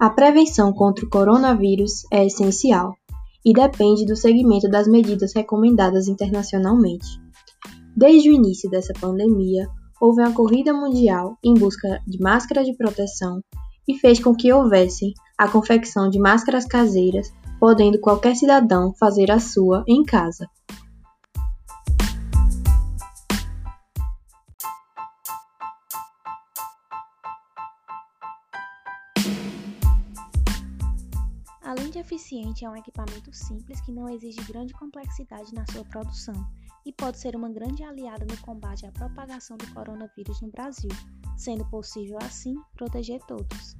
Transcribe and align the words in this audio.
A 0.00 0.08
prevenção 0.08 0.72
contra 0.72 1.04
o 1.04 1.10
coronavírus 1.10 2.06
é 2.10 2.24
essencial 2.24 2.94
e 3.44 3.52
depende 3.52 4.06
do 4.06 4.16
seguimento 4.16 4.66
das 4.66 4.88
medidas 4.88 5.34
recomendadas 5.34 6.08
internacionalmente. 6.08 7.20
Desde 7.94 8.30
o 8.30 8.32
início 8.32 8.70
dessa 8.70 8.94
pandemia, 8.98 9.68
houve 10.00 10.22
uma 10.22 10.32
corrida 10.32 10.72
mundial 10.72 11.36
em 11.44 11.52
busca 11.52 12.00
de 12.06 12.18
máscaras 12.18 12.64
de 12.64 12.74
proteção 12.74 13.42
e 13.86 13.98
fez 13.98 14.18
com 14.18 14.34
que 14.34 14.50
houvesse 14.50 15.12
a 15.36 15.46
confecção 15.46 16.08
de 16.08 16.18
máscaras 16.18 16.64
caseiras, 16.64 17.30
podendo 17.60 18.00
qualquer 18.00 18.34
cidadão 18.34 18.94
fazer 18.98 19.30
a 19.30 19.38
sua 19.38 19.84
em 19.86 20.02
casa. 20.02 20.48
Além 31.90 32.04
de 32.04 32.06
eficiente, 32.06 32.64
é 32.64 32.70
um 32.70 32.76
equipamento 32.76 33.32
simples 33.32 33.80
que 33.80 33.90
não 33.90 34.08
exige 34.08 34.40
grande 34.44 34.72
complexidade 34.72 35.52
na 35.52 35.64
sua 35.72 35.84
produção 35.84 36.34
e 36.86 36.92
pode 36.92 37.18
ser 37.18 37.34
uma 37.34 37.50
grande 37.50 37.82
aliada 37.82 38.24
no 38.24 38.40
combate 38.42 38.86
à 38.86 38.92
propagação 38.92 39.56
do 39.56 39.66
coronavírus 39.74 40.40
no 40.40 40.52
Brasil, 40.52 40.88
sendo 41.36 41.68
possível 41.68 42.16
assim 42.22 42.54
proteger 42.76 43.18
todos. 43.26 43.74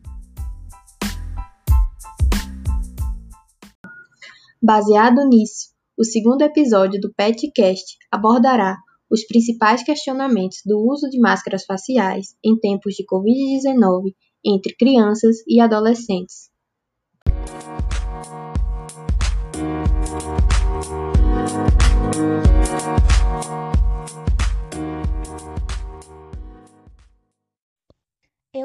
Baseado 4.61 5.24
nisso, 5.28 5.69
o 5.97 6.02
segundo 6.02 6.42
episódio 6.42 7.00
do 7.00 7.14
PetCast 7.14 7.97
abordará 8.11 8.77
os 9.08 9.24
principais 9.24 9.84
questionamentos 9.84 10.62
do 10.66 10.80
uso 10.80 11.08
de 11.08 11.20
máscaras 11.20 11.64
faciais 11.64 12.34
em 12.45 12.58
tempos 12.58 12.95
de 12.95 13.06
Covid-19 13.06 14.17
entre 14.45 14.74
crianças 14.74 15.36
e 15.47 15.61
adolescentes. 15.61 16.50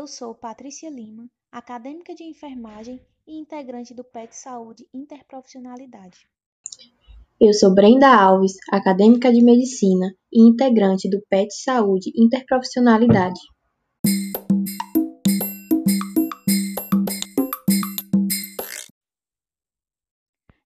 Eu 0.06 0.08
sou 0.08 0.36
Patrícia 0.36 0.88
Lima, 0.88 1.28
acadêmica 1.52 2.14
de 2.14 2.23
enfermagem 2.23 3.02
e 3.28 3.39
integrante 3.39 3.92
do 3.92 4.03
PET 4.03 4.36
Saúde 4.36 4.88
Interprofissionalidade. 4.94 6.30
Eu 7.42 7.52
sou 7.56 7.73
Brenda 7.73 8.16
Alves, 8.16 8.53
acadêmica 8.72 9.33
de 9.33 9.42
medicina 9.42 10.16
e 10.31 10.48
integrante 10.48 11.09
do 11.09 11.20
PET 11.28 11.52
Saúde 11.56 12.11
Interprofissionalidade. 12.16 13.39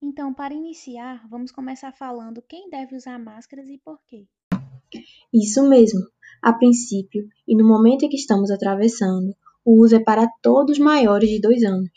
Então, 0.01 0.33
para 0.33 0.53
iniciar, 0.53 1.27
vamos 1.27 1.51
começar 1.51 1.91
falando 1.91 2.41
quem 2.41 2.69
deve 2.69 2.95
usar 2.95 3.19
máscaras 3.19 3.67
e 3.67 3.77
por 3.79 3.99
quê. 4.07 4.25
Isso 5.33 5.67
mesmo. 5.67 5.99
A 6.41 6.53
princípio, 6.53 7.27
e 7.47 7.55
no 7.55 7.67
momento 7.67 8.05
em 8.05 8.09
que 8.09 8.17
estamos 8.17 8.51
atravessando, 8.51 9.35
o 9.65 9.83
uso 9.83 9.95
é 9.95 9.99
para 9.99 10.29
todos 10.41 10.77
maiores 10.77 11.29
de 11.29 11.41
dois 11.41 11.63
anos. 11.63 11.89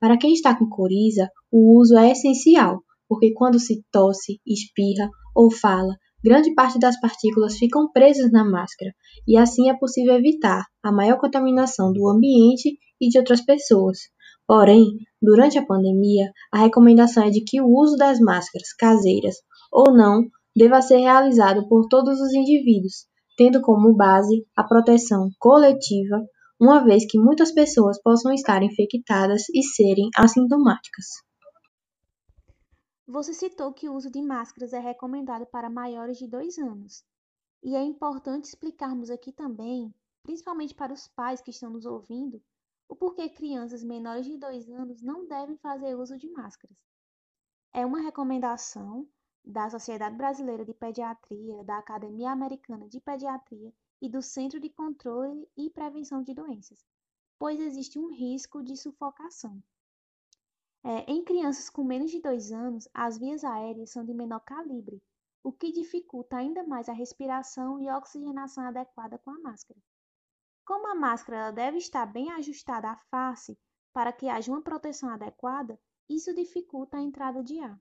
Para 0.00 0.16
quem 0.16 0.32
está 0.32 0.56
com 0.56 0.68
coriza, 0.68 1.30
o 1.50 1.78
uso 1.78 1.96
é 1.96 2.10
essencial, 2.10 2.82
porque 3.08 3.32
quando 3.34 3.60
se 3.60 3.84
tosse, 3.92 4.40
espirra 4.46 5.10
ou 5.34 5.50
fala, 5.50 5.94
grande 6.24 6.54
parte 6.54 6.78
das 6.78 6.98
partículas 6.98 7.58
ficam 7.58 7.90
presas 7.92 8.32
na 8.32 8.44
máscara, 8.44 8.92
e 9.28 9.36
assim 9.36 9.68
é 9.68 9.76
possível 9.76 10.14
evitar 10.14 10.64
a 10.82 10.90
maior 10.90 11.18
contaminação 11.18 11.92
do 11.92 12.08
ambiente 12.08 12.78
e 13.00 13.08
de 13.08 13.18
outras 13.18 13.40
pessoas. 13.44 13.98
Porém, 14.46 14.84
durante 15.20 15.58
a 15.58 15.66
pandemia, 15.66 16.32
a 16.52 16.58
recomendação 16.58 17.24
é 17.24 17.30
de 17.30 17.42
que 17.42 17.60
o 17.60 17.68
uso 17.68 17.96
das 17.96 18.18
máscaras 18.18 18.72
caseiras 18.72 19.36
ou 19.70 19.92
não 19.92 20.24
deva 20.54 20.82
ser 20.82 20.98
realizado 20.98 21.68
por 21.68 21.86
todos 21.88 22.20
os 22.20 22.32
indivíduos, 22.32 23.06
tendo 23.36 23.60
como 23.60 23.94
base 23.94 24.46
a 24.56 24.64
proteção 24.64 25.28
coletiva, 25.38 26.20
uma 26.60 26.84
vez 26.84 27.04
que 27.06 27.18
muitas 27.18 27.52
pessoas 27.52 28.00
possam 28.02 28.32
estar 28.32 28.62
infectadas 28.62 29.48
e 29.54 29.62
serem 29.62 30.08
assintomáticas. 30.16 31.06
Você 33.06 33.34
citou 33.34 33.72
que 33.72 33.88
o 33.88 33.94
uso 33.94 34.10
de 34.10 34.22
máscaras 34.22 34.72
é 34.72 34.78
recomendado 34.78 35.44
para 35.46 35.68
maiores 35.68 36.18
de 36.18 36.26
dois 36.26 36.56
anos. 36.58 37.04
E 37.62 37.76
é 37.76 37.82
importante 37.82 38.44
explicarmos 38.44 39.10
aqui 39.10 39.32
também, 39.32 39.92
principalmente 40.22 40.74
para 40.74 40.92
os 40.92 41.08
pais 41.08 41.40
que 41.40 41.50
estão 41.50 41.70
nos 41.70 41.84
ouvindo, 41.84 42.40
o 42.88 42.96
porquê 42.96 43.28
crianças 43.28 43.82
menores 43.82 44.26
de 44.26 44.36
dois 44.36 44.68
anos 44.70 45.02
não 45.02 45.26
devem 45.26 45.56
fazer 45.56 45.94
uso 45.94 46.16
de 46.16 46.28
máscaras. 46.30 46.76
É 47.72 47.84
uma 47.86 48.00
recomendação 48.00 49.08
da 49.44 49.68
Sociedade 49.68 50.16
Brasileira 50.16 50.64
de 50.64 50.72
Pediatria, 50.72 51.64
da 51.64 51.78
Academia 51.78 52.30
Americana 52.30 52.88
de 52.88 53.00
Pediatria 53.00 53.72
e 54.00 54.08
do 54.08 54.22
Centro 54.22 54.60
de 54.60 54.68
Controle 54.68 55.48
e 55.56 55.70
Prevenção 55.70 56.22
de 56.22 56.32
Doenças, 56.32 56.84
pois 57.38 57.58
existe 57.60 57.98
um 57.98 58.12
risco 58.12 58.62
de 58.62 58.76
sufocação. 58.76 59.62
É, 60.84 61.10
em 61.10 61.24
crianças 61.24 61.70
com 61.70 61.84
menos 61.84 62.10
de 62.10 62.20
dois 62.20 62.50
anos, 62.50 62.88
as 62.92 63.18
vias 63.18 63.44
aéreas 63.44 63.90
são 63.90 64.04
de 64.04 64.12
menor 64.12 64.40
calibre, 64.40 65.02
o 65.42 65.52
que 65.52 65.72
dificulta 65.72 66.36
ainda 66.36 66.64
mais 66.64 66.88
a 66.88 66.92
respiração 66.92 67.80
e 67.80 67.90
oxigenação 67.90 68.64
adequada 68.64 69.18
com 69.18 69.30
a 69.30 69.38
máscara. 69.40 69.80
Como 70.64 70.86
a 70.88 70.94
máscara 70.94 71.52
deve 71.52 71.78
estar 71.78 72.06
bem 72.06 72.30
ajustada 72.32 72.90
à 72.90 72.96
face 73.10 73.58
para 73.92 74.12
que 74.12 74.28
haja 74.28 74.50
uma 74.50 74.62
proteção 74.62 75.08
adequada, 75.08 75.78
isso 76.08 76.34
dificulta 76.34 76.96
a 76.96 77.02
entrada 77.02 77.42
de 77.42 77.58
ar. 77.58 77.80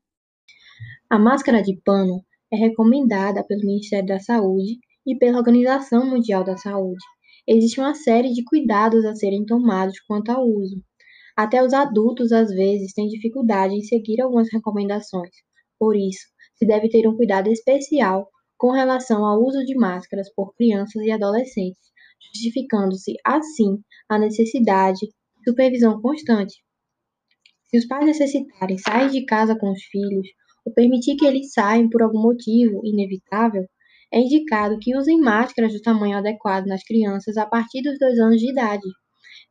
A 1.09 1.19
máscara 1.19 1.61
de 1.61 1.79
pano 1.83 2.23
é 2.51 2.55
recomendada 2.55 3.43
pelo 3.43 3.65
Ministério 3.65 4.07
da 4.07 4.19
Saúde 4.19 4.79
e 5.05 5.15
pela 5.17 5.37
Organização 5.37 6.05
Mundial 6.05 6.43
da 6.43 6.57
Saúde. 6.57 7.03
Existe 7.47 7.79
uma 7.79 7.95
série 7.95 8.31
de 8.31 8.43
cuidados 8.43 9.03
a 9.05 9.15
serem 9.15 9.45
tomados 9.45 9.99
quanto 10.01 10.29
ao 10.29 10.45
uso. 10.47 10.81
Até 11.35 11.63
os 11.63 11.73
adultos, 11.73 12.31
às 12.31 12.49
vezes, 12.49 12.93
têm 12.93 13.07
dificuldade 13.07 13.73
em 13.73 13.81
seguir 13.81 14.21
algumas 14.21 14.51
recomendações. 14.51 15.31
Por 15.79 15.95
isso, 15.95 16.27
se 16.55 16.65
deve 16.65 16.87
ter 16.89 17.07
um 17.07 17.15
cuidado 17.15 17.49
especial 17.49 18.29
com 18.57 18.71
relação 18.71 19.25
ao 19.25 19.41
uso 19.41 19.65
de 19.65 19.75
máscaras 19.75 20.31
por 20.33 20.53
crianças 20.55 21.01
e 21.03 21.09
adolescentes, 21.09 21.81
justificando-se, 22.27 23.15
assim, 23.25 23.79
a 24.07 24.19
necessidade 24.19 24.99
de 24.99 25.49
supervisão 25.49 25.99
constante. 25.99 26.63
Se 27.63 27.79
os 27.79 27.87
pais 27.87 28.05
necessitarem 28.05 28.77
sair 28.77 29.09
de 29.09 29.25
casa 29.25 29.57
com 29.57 29.71
os 29.71 29.81
filhos, 29.83 30.27
ou 30.65 30.73
permitir 30.73 31.15
que 31.15 31.25
eles 31.25 31.51
saiam 31.53 31.89
por 31.89 32.01
algum 32.01 32.21
motivo 32.21 32.81
inevitável, 32.83 33.65
é 34.13 34.19
indicado 34.19 34.77
que 34.79 34.95
usem 34.95 35.19
máscaras 35.19 35.71
do 35.73 35.81
tamanho 35.81 36.17
adequado 36.17 36.65
nas 36.65 36.83
crianças 36.83 37.37
a 37.37 37.45
partir 37.45 37.81
dos 37.81 37.97
dois 37.97 38.19
anos 38.19 38.39
de 38.39 38.51
idade. 38.51 38.87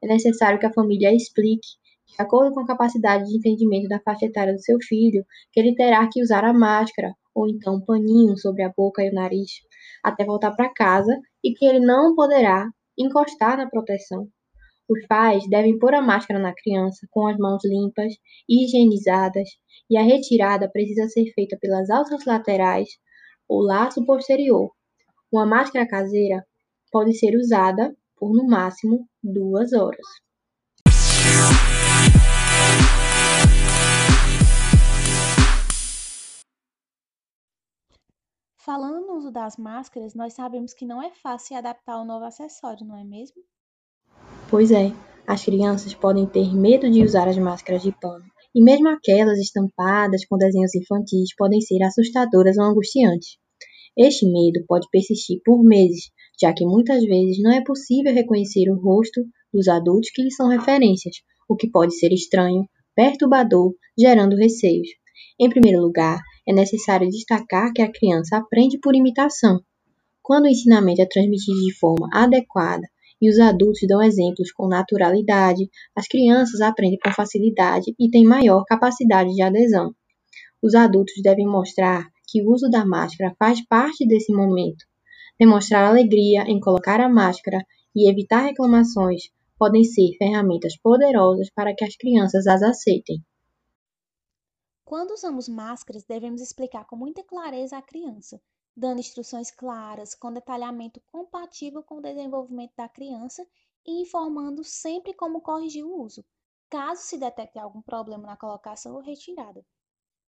É 0.03 0.07
necessário 0.07 0.59
que 0.59 0.67
a 0.67 0.73
família 0.73 1.15
explique, 1.15 1.69
de 2.07 2.23
acordo 2.23 2.53
com 2.53 2.61
a 2.61 2.67
capacidade 2.67 3.25
de 3.25 3.37
entendimento 3.37 3.89
da 3.89 4.01
faixa 4.01 4.27
etária 4.27 4.53
do 4.53 4.63
seu 4.63 4.79
filho, 4.83 5.25
que 5.53 5.61
ele 5.61 5.75
terá 5.75 6.07
que 6.11 6.23
usar 6.23 6.45
a 6.45 6.53
máscara, 6.53 7.15
ou 7.35 7.49
então 7.49 7.77
um 7.77 7.85
paninho 7.85 8.37
sobre 8.37 8.63
a 8.63 8.73
boca 8.77 9.03
e 9.03 9.11
o 9.11 9.15
nariz, 9.15 9.51
até 10.05 10.25
voltar 10.25 10.53
para 10.53 10.73
casa 10.73 11.17
e 11.43 11.55
que 11.55 11.65
ele 11.65 11.81
não 11.81 12.15
poderá 12.15 12.69
encostar 12.99 13.57
na 13.57 13.69
proteção. 13.69 14.29
Os 14.91 15.07
pais 15.07 15.49
devem 15.49 15.79
pôr 15.79 15.95
a 15.95 16.03
máscara 16.03 16.41
na 16.41 16.53
criança 16.53 17.07
com 17.13 17.25
as 17.29 17.37
mãos 17.39 17.65
limpas 17.65 18.13
e 18.49 18.65
higienizadas 18.65 19.49
e 19.89 19.97
a 19.97 20.03
retirada 20.03 20.69
precisa 20.69 21.07
ser 21.07 21.33
feita 21.33 21.57
pelas 21.61 21.89
alças 21.89 22.25
laterais 22.25 22.89
ou 23.49 23.63
laço 23.63 24.05
posterior. 24.05 24.73
Uma 25.31 25.47
máscara 25.47 25.87
caseira 25.87 26.45
pode 26.91 27.17
ser 27.17 27.37
usada 27.37 27.97
por 28.17 28.33
no 28.33 28.49
máximo 28.49 29.09
duas 29.23 29.73
horas. 29.73 30.05
Falando 38.57 39.07
no 39.07 39.19
uso 39.19 39.31
das 39.31 39.57
máscaras, 39.57 40.17
nós 40.17 40.33
sabemos 40.33 40.75
que 40.75 40.85
não 40.85 41.01
é 41.01 41.13
fácil 41.13 41.57
adaptar 41.57 41.93
ao 41.93 42.05
novo 42.05 42.25
acessório, 42.25 42.85
não 42.85 42.97
é 42.97 43.05
mesmo? 43.05 43.41
Pois 44.51 44.73
é, 44.73 44.93
as 45.29 45.45
crianças 45.45 45.95
podem 45.95 46.27
ter 46.27 46.53
medo 46.53 46.91
de 46.91 47.05
usar 47.05 47.29
as 47.29 47.39
máscaras 47.39 47.83
de 47.83 47.93
pano, 47.93 48.25
e 48.53 48.61
mesmo 48.61 48.89
aquelas 48.89 49.39
estampadas 49.39 50.25
com 50.27 50.37
desenhos 50.37 50.75
infantis 50.75 51.33
podem 51.37 51.61
ser 51.61 51.81
assustadoras 51.85 52.59
ou 52.59 52.65
angustiantes. 52.65 53.37
Este 53.97 54.27
medo 54.27 54.65
pode 54.67 54.89
persistir 54.91 55.41
por 55.45 55.63
meses, 55.63 56.11
já 56.43 56.53
que 56.53 56.65
muitas 56.65 57.05
vezes 57.05 57.41
não 57.41 57.53
é 57.53 57.63
possível 57.63 58.13
reconhecer 58.13 58.69
o 58.69 58.81
rosto 58.81 59.23
dos 59.55 59.69
adultos 59.69 60.11
que 60.11 60.21
lhes 60.21 60.35
são 60.35 60.49
referências, 60.49 61.19
o 61.49 61.55
que 61.55 61.71
pode 61.71 61.97
ser 61.97 62.13
estranho, 62.13 62.69
perturbador, 62.97 63.73
gerando 63.97 64.35
receios. 64.35 64.89
Em 65.39 65.49
primeiro 65.49 65.81
lugar, 65.81 66.19
é 66.45 66.53
necessário 66.53 67.09
destacar 67.09 67.73
que 67.73 67.83
a 67.83 67.93
criança 67.93 68.39
aprende 68.39 68.81
por 68.81 68.97
imitação. 68.97 69.61
Quando 70.21 70.47
o 70.47 70.49
ensinamento 70.49 71.03
é 71.03 71.07
transmitido 71.07 71.61
de 71.61 71.79
forma 71.79 72.09
adequada 72.13 72.89
e 73.21 73.31
os 73.31 73.39
adultos 73.39 73.81
dão 73.87 74.03
exemplos 74.03 74.51
com 74.53 74.69
naturalidade, 74.69 75.69
as 75.95 76.07
crianças 76.07 76.61
aprendem 76.61 76.99
com 76.99 77.13
facilidade 77.13 77.95
e 77.99 78.11
têm 78.11 78.25
maior 78.25 78.65
capacidade 78.65 79.35
de 79.35 79.43
adesão. 79.43 79.95
Os 80.63 80.75
adultos 80.75 81.15
devem 81.23 81.47
mostrar 81.47 82.09
que 82.27 82.43
o 82.43 82.51
uso 82.51 82.71
da 82.71 82.85
máscara 82.85 83.35
faz 83.39 83.65
parte 83.67 84.07
desse 84.07 84.33
momento. 84.33 84.85
Demonstrar 85.39 85.85
alegria 85.85 86.43
em 86.43 86.61
colocar 86.61 87.01
a 87.01 87.09
máscara 87.09 87.65
e 87.95 88.09
evitar 88.11 88.43
reclamações 88.43 89.23
podem 89.59 89.85
ser 89.85 90.17
ferramentas 90.17 90.77
poderosas 90.77 91.51
para 91.51 91.75
que 91.75 91.85
as 91.85 91.97
crianças 91.97 92.47
as 92.47 92.63
aceitem. 92.63 93.23
Quando 94.85 95.13
usamos 95.13 95.49
máscaras, 95.49 96.05
devemos 96.05 96.41
explicar 96.41 96.85
com 96.85 96.97
muita 96.97 97.23
clareza 97.23 97.77
à 97.77 97.83
criança, 97.83 98.41
dando 98.81 99.01
instruções 99.01 99.51
claras, 99.51 100.15
com 100.15 100.33
detalhamento 100.33 101.03
compatível 101.13 101.83
com 101.83 101.97
o 101.99 102.01
desenvolvimento 102.01 102.73
da 102.75 102.89
criança 102.89 103.47
e 103.87 104.01
informando 104.01 104.65
sempre 104.65 105.13
como 105.13 105.43
corrigir 105.43 105.85
o 105.85 106.03
uso, 106.03 106.25
caso 106.71 107.03
se 107.03 107.19
detecte 107.19 107.59
algum 107.59 107.83
problema 107.83 108.27
na 108.27 108.39
colocação 108.39 108.95
ou 108.95 109.03
retirada, 109.03 109.63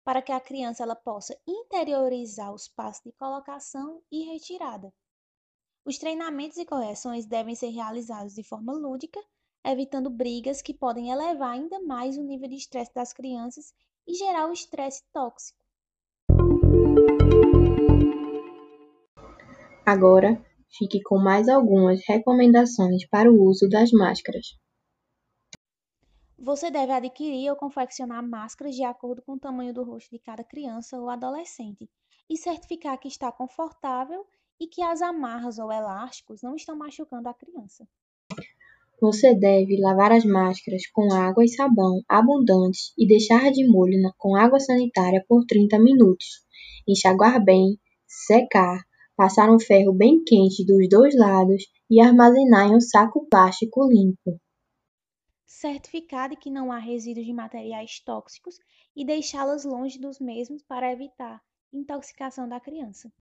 para 0.04 0.20
que 0.20 0.30
a 0.30 0.40
criança 0.40 0.82
ela 0.82 0.94
possa 0.94 1.34
interiorizar 1.46 2.52
os 2.52 2.68
passos 2.68 3.02
de 3.02 3.12
colocação 3.12 4.02
e 4.12 4.24
retirada. 4.24 4.92
Os 5.82 5.96
treinamentos 5.96 6.58
e 6.58 6.66
correções 6.66 7.24
devem 7.24 7.54
ser 7.54 7.70
realizados 7.70 8.34
de 8.34 8.42
forma 8.44 8.74
lúdica, 8.74 9.20
evitando 9.64 10.10
brigas 10.10 10.60
que 10.60 10.74
podem 10.74 11.10
elevar 11.10 11.52
ainda 11.52 11.80
mais 11.80 12.18
o 12.18 12.22
nível 12.22 12.48
de 12.48 12.56
estresse 12.56 12.92
das 12.92 13.14
crianças 13.14 13.72
e 14.06 14.14
gerar 14.14 14.46
o 14.46 14.52
estresse 14.52 15.02
tóxico. 15.10 15.61
Agora, 19.84 20.40
fique 20.78 21.02
com 21.02 21.18
mais 21.18 21.48
algumas 21.48 22.00
recomendações 22.06 23.04
para 23.08 23.30
o 23.30 23.42
uso 23.42 23.68
das 23.68 23.90
máscaras. 23.90 24.56
Você 26.38 26.70
deve 26.70 26.92
adquirir 26.92 27.50
ou 27.50 27.56
confeccionar 27.56 28.22
máscaras 28.22 28.74
de 28.74 28.84
acordo 28.84 29.22
com 29.22 29.32
o 29.32 29.38
tamanho 29.38 29.74
do 29.74 29.82
rosto 29.82 30.10
de 30.10 30.18
cada 30.20 30.44
criança 30.44 30.98
ou 30.98 31.08
adolescente 31.08 31.88
e 32.30 32.36
certificar 32.36 32.98
que 32.98 33.08
está 33.08 33.30
confortável 33.32 34.24
e 34.60 34.68
que 34.68 34.82
as 34.82 35.02
amarras 35.02 35.58
ou 35.58 35.72
elásticos 35.72 36.42
não 36.42 36.54
estão 36.54 36.76
machucando 36.76 37.28
a 37.28 37.34
criança. 37.34 37.86
Você 39.00 39.34
deve 39.34 39.80
lavar 39.80 40.12
as 40.12 40.24
máscaras 40.24 40.86
com 40.92 41.12
água 41.12 41.44
e 41.44 41.48
sabão 41.48 42.02
abundantes 42.08 42.92
e 42.96 43.04
deixar 43.04 43.50
de 43.50 43.66
molho 43.66 43.98
com 44.16 44.36
água 44.36 44.60
sanitária 44.60 45.24
por 45.28 45.44
30 45.44 45.76
minutos. 45.80 46.44
Enxaguar 46.86 47.44
bem, 47.44 47.80
secar, 48.06 48.80
passar 49.22 49.48
um 49.54 49.60
ferro 49.60 49.92
bem 49.92 50.20
quente 50.24 50.66
dos 50.66 50.88
dois 50.88 51.16
lados 51.16 51.62
e 51.88 52.00
armazenar 52.00 52.68
em 52.68 52.74
um 52.74 52.80
saco 52.80 53.24
plástico 53.30 53.88
limpo. 53.88 54.36
Certificar 55.46 56.28
de 56.28 56.34
que 56.34 56.50
não 56.50 56.72
há 56.72 56.78
resíduos 56.78 57.24
de 57.24 57.32
materiais 57.32 58.00
tóxicos 58.04 58.56
e 58.96 59.06
deixá-las 59.06 59.64
longe 59.64 59.96
dos 60.00 60.18
mesmos 60.18 60.64
para 60.64 60.90
evitar 60.90 61.40
intoxicação 61.72 62.48
da 62.48 62.58
criança. 62.58 63.12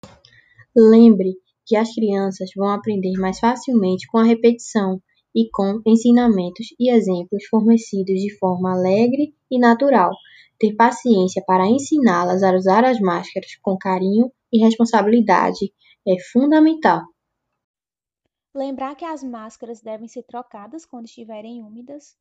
Lembre 0.75 1.35
que 1.67 1.76
as 1.76 1.94
crianças 1.94 2.49
vão 2.56 2.70
aprender 2.70 3.12
mais 3.19 3.38
facilmente 3.38 4.06
com 4.06 4.17
a 4.17 4.25
repetição 4.25 5.02
e 5.37 5.50
com 5.50 5.82
ensinamentos 5.87 6.69
e 6.81 6.91
exemplos 6.91 7.44
fornecidos 7.50 8.23
de 8.23 8.35
forma 8.38 8.73
alegre 8.73 9.35
e 9.50 9.58
natural. 9.58 10.12
Ter 10.58 10.75
paciência 10.76 11.44
para 11.47 11.69
ensiná-las 11.69 12.43
a 12.43 12.56
usar 12.56 12.87
as 12.87 12.99
máscaras 13.00 13.50
com 13.61 13.76
carinho 13.76 14.32
e 14.50 14.64
responsabilidade 14.64 15.70
é 16.06 16.14
fundamental. 16.32 17.02
Lembrar 18.55 18.97
que 18.97 19.05
as 19.05 19.23
máscaras 19.23 19.81
devem 19.81 20.08
ser 20.08 20.23
trocadas 20.25 20.85
quando 20.85 21.06
estiverem 21.06 21.62
úmidas. 21.62 22.17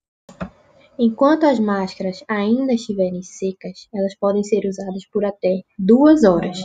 Enquanto 0.98 1.46
as 1.46 1.60
máscaras 1.60 2.24
ainda 2.28 2.74
estiverem 2.74 3.24
secas, 3.24 3.88
elas 3.94 4.16
podem 4.16 4.44
ser 4.44 4.68
usadas 4.68 5.08
por 5.10 5.24
até 5.24 5.64
duas 5.78 6.24
horas. 6.24 6.58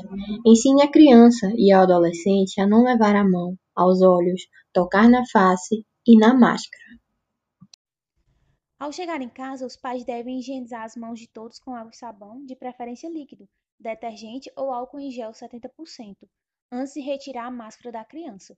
Ensine 0.45 0.83
a 0.83 0.91
criança 0.91 1.53
e 1.57 1.73
ao 1.73 1.85
adolescente 1.85 2.61
a 2.61 2.67
não 2.67 2.83
levar 2.83 3.15
a 3.15 3.25
mão 3.25 3.57
aos 3.75 4.03
olhos, 4.03 4.43
tocar 4.73 5.09
na 5.09 5.25
face 5.27 5.87
e 6.07 6.19
na 6.19 6.35
máscara. 6.35 6.83
Ao 8.79 8.93
chegar 8.93 9.23
em 9.23 9.29
casa, 9.29 9.65
os 9.65 9.77
pais 9.77 10.05
devem 10.05 10.41
higienizar 10.41 10.83
as 10.83 10.97
mãos 10.97 11.19
de 11.19 11.29
todos 11.29 11.59
com 11.59 11.75
água 11.75 11.91
e 11.93 11.97
sabão, 11.97 12.45
de 12.45 12.55
preferência 12.57 13.09
líquido, 13.09 13.49
detergente 13.81 14.51
ou 14.57 14.71
álcool 14.71 15.01
em 15.01 15.11
gel 15.11 15.31
70%, 15.31 16.17
antes 16.71 16.95
de 16.95 17.01
retirar 17.01 17.47
a 17.47 17.51
máscara 17.51 17.93
da 17.93 18.05
criança. 18.05 18.57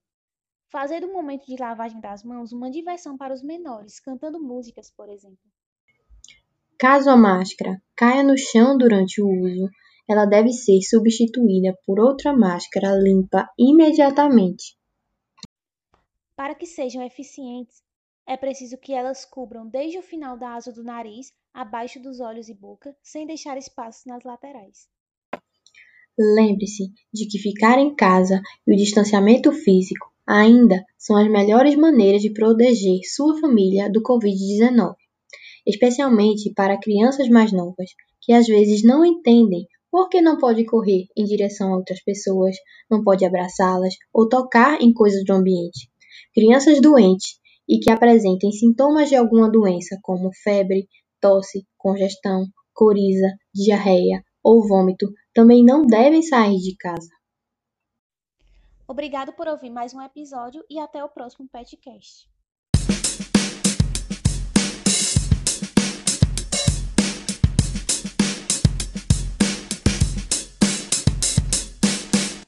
Fazer 0.70 1.00
do 1.00 1.12
momento 1.12 1.46
de 1.46 1.56
lavagem 1.60 2.00
das 2.00 2.22
mãos 2.22 2.52
uma 2.52 2.70
diversão 2.70 3.16
para 3.16 3.32
os 3.32 3.42
menores, 3.42 4.00
cantando 4.00 4.42
músicas, 4.42 4.90
por 4.90 5.08
exemplo. 5.08 5.38
Caso 6.78 7.08
a 7.08 7.16
máscara 7.16 7.80
caia 7.96 8.22
no 8.22 8.36
chão 8.36 8.76
durante 8.76 9.22
o 9.22 9.28
uso, 9.28 9.70
ela 10.08 10.26
deve 10.26 10.52
ser 10.52 10.80
substituída 10.82 11.76
por 11.86 11.98
outra 11.98 12.36
máscara 12.36 12.92
limpa 12.92 13.48
imediatamente. 13.58 14.76
Para 16.36 16.54
que 16.54 16.66
sejam 16.66 17.02
eficientes, 17.02 17.82
é 18.26 18.36
preciso 18.36 18.76
que 18.76 18.92
elas 18.92 19.24
cubram 19.24 19.66
desde 19.66 19.98
o 19.98 20.02
final 20.02 20.36
da 20.36 20.54
asa 20.54 20.72
do 20.72 20.84
nariz 20.84 21.32
abaixo 21.54 21.98
dos 21.98 22.20
olhos 22.20 22.48
e 22.48 22.54
boca, 22.54 22.94
sem 23.02 23.26
deixar 23.26 23.56
espaços 23.56 24.04
nas 24.04 24.22
laterais. 24.22 24.88
Lembre-se 26.18 26.84
de 27.12 27.26
que 27.28 27.38
ficar 27.38 27.78
em 27.78 27.94
casa 27.94 28.40
e 28.66 28.72
o 28.72 28.76
distanciamento 28.76 29.52
físico 29.52 30.06
ainda 30.26 30.82
são 30.98 31.16
as 31.16 31.30
melhores 31.30 31.76
maneiras 31.76 32.22
de 32.22 32.32
proteger 32.32 33.00
sua 33.04 33.38
família 33.38 33.90
do 33.90 34.02
Covid-19, 34.02 34.94
especialmente 35.66 36.52
para 36.54 36.80
crianças 36.80 37.28
mais 37.28 37.52
novas, 37.52 37.90
que 38.22 38.32
às 38.32 38.46
vezes 38.46 38.82
não 38.82 39.04
entendem 39.04 39.66
por 39.90 40.08
que 40.08 40.20
não 40.20 40.38
pode 40.38 40.64
correr 40.64 41.06
em 41.16 41.24
direção 41.24 41.72
a 41.72 41.76
outras 41.76 42.02
pessoas, 42.02 42.56
não 42.90 43.02
pode 43.02 43.24
abraçá-las 43.24 43.94
ou 44.12 44.28
tocar 44.28 44.80
em 44.80 44.92
coisas 44.92 45.24
do 45.24 45.34
ambiente. 45.34 45.90
Crianças 46.34 46.80
doentes 46.80 47.38
e 47.68 47.78
que 47.78 47.90
apresentem 47.90 48.52
sintomas 48.52 49.08
de 49.08 49.16
alguma 49.16 49.50
doença, 49.50 49.98
como 50.02 50.30
febre, 50.42 50.88
tosse, 51.20 51.66
congestão, 51.76 52.46
coriza, 52.74 53.28
diarreia 53.54 54.22
ou 54.42 54.66
vômito, 54.66 55.08
também 55.36 55.62
não 55.62 55.86
devem 55.86 56.22
sair 56.22 56.56
de 56.56 56.74
casa. 56.74 57.10
Obrigado 58.88 59.34
por 59.34 59.46
ouvir 59.46 59.68
mais 59.68 59.92
um 59.92 60.00
episódio 60.00 60.64
e 60.70 60.78
até 60.78 61.04
o 61.04 61.10
próximo 61.10 61.46
podcast. 61.46 62.26